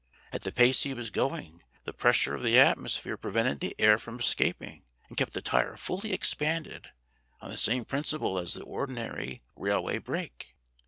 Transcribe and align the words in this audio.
At 0.33 0.41
the 0.41 0.51
pace 0.51 0.81
he 0.81 0.95
was 0.95 1.11
going 1.11 1.61
the 1.83 1.93
pressure 1.93 2.33
of 2.33 2.41
the 2.41 2.57
atmosphere 2.57 3.17
prevented 3.17 3.59
the 3.59 3.75
air 3.77 3.99
from 3.99 4.17
escaping 4.17 4.83
and 5.07 5.15
kept 5.15 5.33
the 5.33 5.43
tire 5.43 5.75
fully 5.77 6.11
expanded, 6.11 6.87
on 7.39 7.51
the 7.51 7.55
same 7.57 7.85
principle 7.85 8.39
as 8.39 8.55
the 8.55 8.63
ordinary 8.63 9.43
railway 9.55 9.99
brake." 9.99 10.55